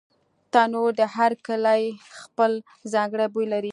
تنور 0.51 0.91
د 0.99 1.01
هر 1.15 1.31
کلي 1.47 1.83
خپل 2.21 2.51
ځانګړی 2.93 3.27
بوی 3.33 3.45
لري 3.53 3.69